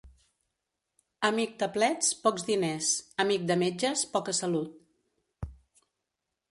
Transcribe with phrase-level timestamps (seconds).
[1.29, 2.91] Amic de plets, pocs diners;
[3.25, 5.55] amic de metges, poca salut.